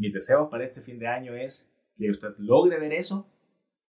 [0.00, 3.28] Mis deseos para este fin de año es que usted logre ver eso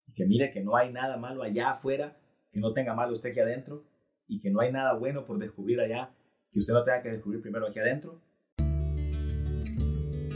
[0.05, 2.17] y que mire que no hay nada malo allá afuera,
[2.51, 3.85] que no tenga malo usted aquí adentro
[4.27, 6.11] y que no hay nada bueno por descubrir allá,
[6.51, 8.19] que usted no tenga que descubrir primero aquí adentro.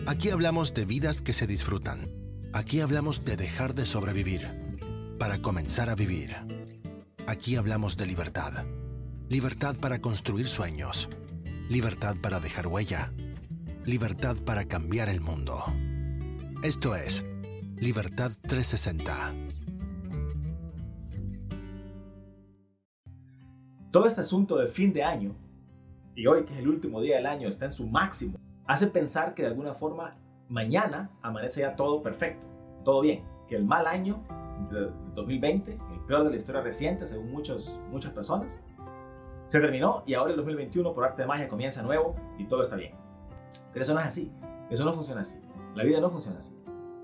[0.07, 1.99] Aquí hablamos de vidas que se disfrutan.
[2.53, 4.47] Aquí hablamos de dejar de sobrevivir
[5.19, 6.37] para comenzar a vivir.
[7.27, 8.63] Aquí hablamos de libertad.
[9.27, 11.09] Libertad para construir sueños.
[11.67, 13.11] Libertad para dejar huella.
[13.85, 15.63] Libertad para cambiar el mundo.
[16.63, 17.23] Esto es
[17.77, 19.13] Libertad 360.
[23.91, 25.35] Todo este asunto del fin de año,
[26.15, 29.35] y hoy que es el último día del año, está en su máximo, hace pensar
[29.35, 30.17] que de alguna forma
[30.49, 32.47] mañana amanece ya todo perfecto,
[32.83, 34.23] todo bien, que el mal año
[34.71, 38.59] de 2020, el peor de la historia reciente según muchos, muchas personas,
[39.45, 42.77] se terminó y ahora el 2021 por arte de magia comienza nuevo y todo está
[42.77, 43.04] bien.
[43.75, 44.31] Pero eso no es así,
[44.69, 45.37] eso no funciona así,
[45.75, 46.55] la vida no funciona así.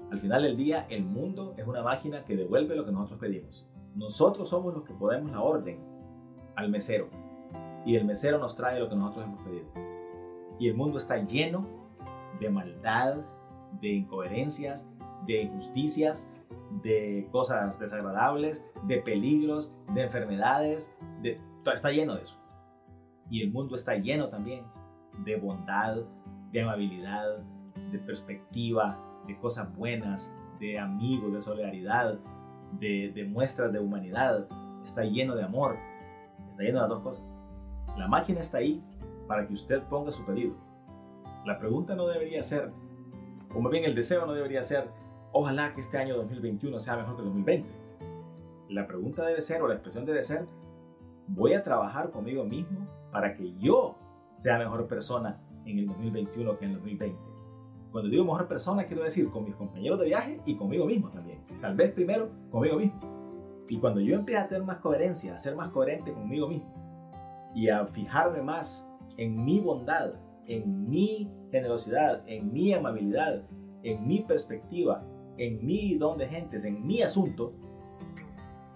[0.09, 3.67] Al final del día el mundo es una máquina que devuelve lo que nosotros pedimos.
[3.93, 5.81] Nosotros somos los que podemos la orden
[6.55, 7.09] al mesero
[7.85, 9.65] y el mesero nos trae lo que nosotros hemos pedido.
[10.59, 11.67] Y el mundo está lleno
[12.39, 13.17] de maldad,
[13.81, 14.87] de incoherencias,
[15.27, 16.29] de injusticias,
[16.81, 20.89] de cosas desagradables, de peligros, de enfermedades,
[21.21, 22.37] de, está lleno de eso.
[23.29, 24.63] Y el mundo está lleno también
[25.25, 25.97] de bondad,
[26.51, 27.37] de amabilidad,
[27.91, 32.19] de perspectiva, de cosas buenas, de amigos, de solidaridad,
[32.79, 34.47] de, de muestras de humanidad.
[34.83, 35.77] Está lleno de amor.
[36.47, 37.23] Está lleno de las dos cosas.
[37.97, 38.83] La máquina está ahí
[39.27, 40.55] para que usted ponga su pedido.
[41.45, 42.71] La pregunta no debería ser,
[43.49, 44.89] como bien el deseo no debería ser,
[45.31, 47.67] ojalá que este año 2021 sea mejor que el 2020.
[48.69, 50.47] La pregunta debe ser, o la expresión debe ser,
[51.27, 53.95] voy a trabajar conmigo mismo para que yo
[54.35, 57.17] sea mejor persona en el 2021 que en el 2020.
[57.91, 61.39] Cuando digo mejor persona, quiero decir con mis compañeros de viaje y conmigo mismo también.
[61.59, 62.99] Tal vez primero conmigo mismo.
[63.67, 67.69] Y cuando yo empiece a tener más coherencia, a ser más coherente conmigo mismo y
[67.69, 68.87] a fijarme más
[69.17, 70.13] en mi bondad,
[70.47, 73.43] en mi generosidad, en mi amabilidad,
[73.83, 75.03] en mi perspectiva,
[75.37, 77.53] en mi don de gentes, en mi asunto,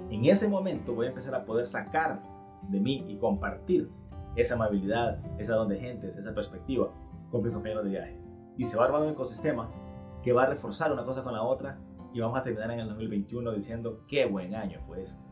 [0.10, 2.22] en ese momento voy a empezar a poder sacar
[2.70, 3.90] de mí y compartir
[4.36, 6.92] esa amabilidad, esa don de gentes, esa perspectiva
[7.32, 8.20] con mis compañeros de viaje.
[8.58, 9.70] Y se va a armar un ecosistema
[10.22, 11.80] que va a reforzar una cosa con la otra
[12.14, 15.24] y vamos a terminar en el 2021 diciendo qué buen año fue este.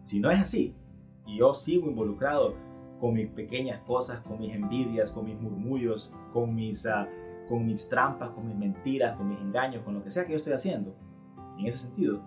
[0.00, 0.74] Si no es así,
[1.26, 2.54] y yo sigo involucrado
[3.00, 7.06] con mis pequeñas cosas, con mis envidias, con mis murmullos, con mis, uh,
[7.48, 10.36] con mis trampas, con mis mentiras, con mis engaños, con lo que sea que yo
[10.36, 10.94] estoy haciendo,
[11.58, 12.20] en ese sentido,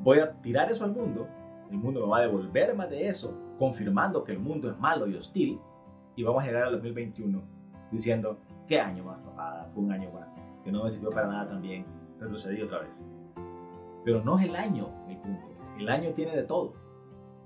[0.00, 1.28] voy a tirar eso al mundo,
[1.70, 5.06] el mundo me va a devolver más de eso, confirmando que el mundo es malo
[5.06, 5.60] y hostil,
[6.16, 7.40] y vamos a llegar al 2021
[7.92, 8.36] diciendo,
[8.66, 9.68] ¿qué año más, papá?
[9.72, 10.26] Fue un año más,
[10.64, 11.86] que no me sirvió para nada también,
[12.18, 13.06] retrocedí otra vez.
[14.04, 15.46] Pero no es el año el punto,
[15.78, 16.72] el año tiene de todo,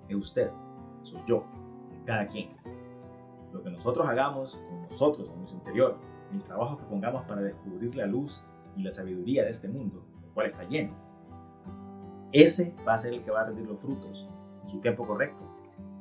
[0.08, 0.50] es usted,
[1.02, 1.44] soy yo,
[2.06, 2.48] cada quien.
[3.52, 5.98] Lo que nosotros hagamos con nosotros, en nuestro interior,
[6.32, 8.42] el trabajo que pongamos para descubrir la luz
[8.74, 10.94] y la sabiduría de este mundo, el cual está lleno,
[12.32, 14.26] ese va a ser el que va a rendir los frutos
[14.62, 15.45] en su tiempo correcto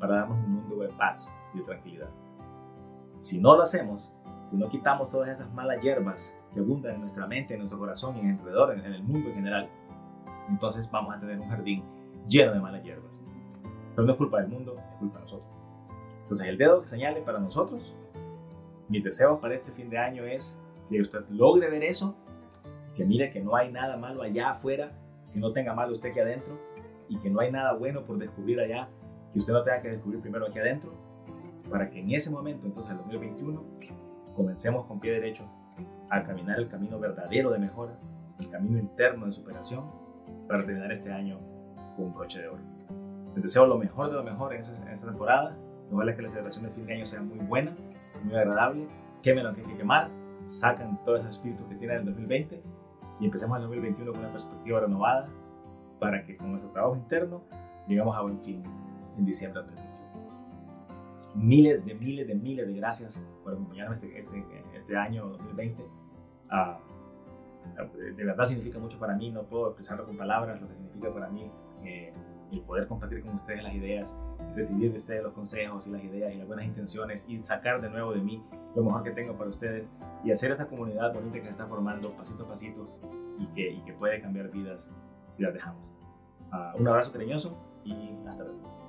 [0.05, 2.09] para darnos un mundo de paz y de tranquilidad.
[3.19, 4.11] Si no lo hacemos,
[4.45, 8.15] si no quitamos todas esas malas hierbas que abundan en nuestra mente, en nuestro corazón
[8.17, 9.69] y en alrededor, en el mundo en general,
[10.47, 11.83] entonces vamos a tener un jardín
[12.27, 13.19] lleno de malas hierbas.
[13.95, 15.49] Pero no es culpa del mundo, es culpa de nosotros.
[16.21, 17.95] Entonces el dedo que señale para nosotros,
[18.87, 20.55] mi deseo para este fin de año es
[20.89, 22.15] que usted logre ver eso,
[22.95, 24.91] que mire que no hay nada malo allá afuera,
[25.33, 26.59] que no tenga malo usted aquí adentro
[27.09, 28.89] y que no hay nada bueno por descubrir allá,
[29.35, 30.93] que usted no tenga que descubrir primero aquí adentro,
[31.69, 33.65] para que en ese momento, entonces el 2021,
[34.33, 35.43] comencemos con pie derecho
[36.09, 37.99] a caminar el camino verdadero de mejora,
[38.39, 39.91] el camino interno de superación,
[40.47, 41.37] para terminar este año
[41.97, 42.63] con un broche de oro.
[43.33, 45.53] Les deseo lo mejor de lo mejor en esta, en esta temporada
[45.91, 47.75] Ojalá que la celebración de fin de año sea muy buena,
[48.23, 48.87] muy agradable.
[49.21, 50.09] Quemen lo que hay que quemar,
[50.45, 52.63] sacan todos esos espíritus que tienen el 2020
[53.19, 55.27] y empecemos el 2021 con una perspectiva renovada
[55.99, 57.41] para que con nuestro trabajo interno
[57.85, 58.63] llegamos a buen fin
[59.17, 60.05] en diciembre del 2021.
[61.35, 65.83] Miles de miles de miles de gracias por acompañarme este, este, este año 2020.
[65.83, 66.95] Uh,
[68.15, 71.29] de verdad significa mucho para mí, no puedo expresarlo con palabras, lo que significa para
[71.29, 71.51] mí
[71.83, 72.13] eh,
[72.51, 74.15] el poder compartir con ustedes las ideas,
[74.55, 77.89] recibir de ustedes los consejos y las ideas y las buenas intenciones y sacar de
[77.89, 78.43] nuevo de mí
[78.75, 79.87] lo mejor que tengo para ustedes
[80.23, 82.87] y hacer esta comunidad bonita que se está formando pasito a pasito
[83.39, 84.89] y que, y que puede cambiar vidas
[85.35, 85.83] si las dejamos.
[86.51, 88.84] Uh, un abrazo cariñoso y hasta luego.